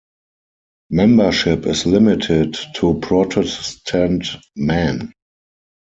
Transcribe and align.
Membership 0.89 1.67
is 1.67 1.85
limited 1.85 2.57
to 2.77 2.97
Protestant 3.01 4.25
men. 4.55 5.13